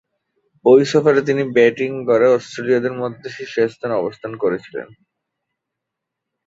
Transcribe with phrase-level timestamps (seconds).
[0.65, 4.87] ঐ সফরে তিনি ব্যাটিং গড়ে অস্ট্রেলীয়দের মধ্যে শীর্ষস্থানে অবস্থান করেছিলেন।